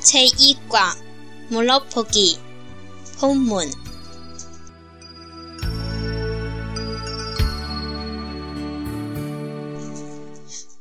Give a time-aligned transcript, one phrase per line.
[0.00, 0.96] 제2과
[1.50, 2.40] 물어보기
[3.18, 3.70] 본문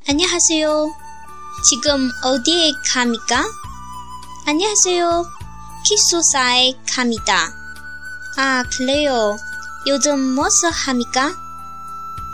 [0.08, 0.92] 안녕하세요.
[1.70, 3.46] 지금 어디에 갑니까?
[4.48, 5.24] 안녕하세요.
[5.86, 7.52] 기숙사에 갑니다.
[8.38, 9.38] 아, 그래요.
[9.88, 11.32] 요즘 무엇을 합니까?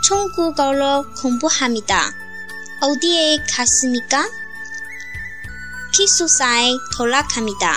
[0.04, 2.12] 중국어로 공부합니다.
[2.80, 4.26] 어디에 갔습니까?
[5.96, 7.72] 기숙사에 돌아갑니다.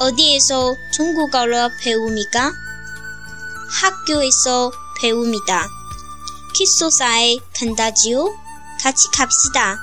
[0.00, 2.54] 어디에서 중국어를 배웁니까?
[3.68, 5.68] 학교에서 배웁니다.
[6.54, 8.34] 기숙사에 간다지요?
[8.82, 9.76] 같이 갑시다.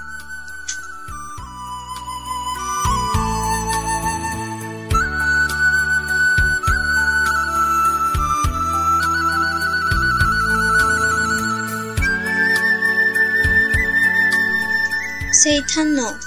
[15.44, 16.27] 세탄노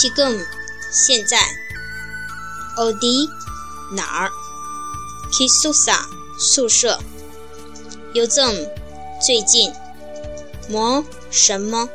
[0.00, 0.38] 지금
[0.90, 1.36] 现在
[2.76, 3.28] 어디
[3.94, 4.30] 哪儿
[5.30, 5.92] 기숙사
[6.38, 6.98] 宿舍
[8.14, 8.68] 요즘
[9.24, 9.72] 最近
[10.68, 11.88] 뭐 什么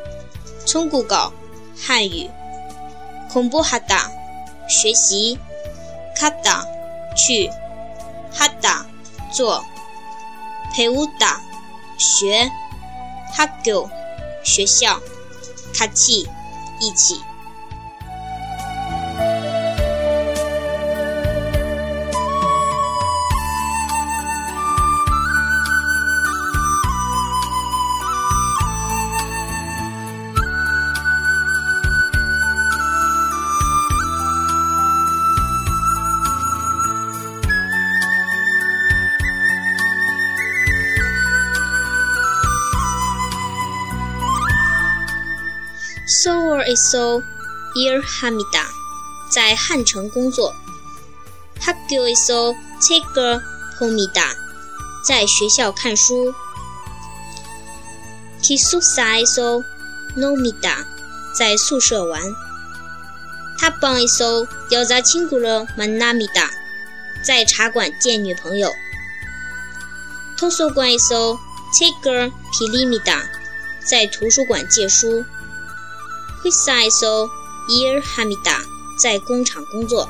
[0.66, 1.34] 중국어
[1.78, 2.30] 汉语
[3.32, 4.10] 공부하다
[4.70, 5.38] 学习
[6.20, 6.66] 가다
[7.16, 7.50] 去
[8.34, 8.86] 하다
[9.34, 9.64] 做
[10.74, 11.42] 배우다
[11.98, 12.50] 学
[13.34, 13.90] 학교
[14.44, 15.00] 学校
[15.74, 16.28] 같이
[16.80, 17.20] 一起
[46.21, 47.23] Soul is so
[47.75, 48.67] irr hamida
[49.31, 50.55] 在汉城工作
[51.59, 53.41] huguen is so tiger
[53.79, 54.37] pomida
[55.09, 56.35] 在学校看书
[58.43, 59.65] ki susa is so
[60.15, 60.85] nomida
[61.39, 62.21] 在宿舍玩
[63.59, 66.51] tap bang is so yoza chinggueru manamida
[67.25, 68.71] 在茶馆见女朋友
[70.37, 71.39] toso gua is so
[71.73, 73.23] tiger pilimida
[73.83, 75.25] 在图书馆借书
[76.43, 77.31] Precisely
[77.69, 78.65] Year Hamida
[78.97, 80.09] 在工厂工作。